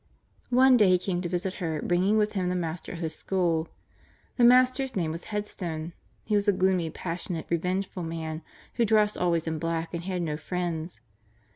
[0.49, 3.67] One day he came to visit her, bringing with him the master of his school.
[4.35, 5.93] The master's name was Headstone.
[6.23, 8.41] He was a gloomy, passionate, revengeful man
[8.73, 11.01] who dressed always in black and had no friends.